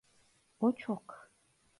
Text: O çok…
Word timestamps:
O 0.59 0.71
çok… 0.75 1.31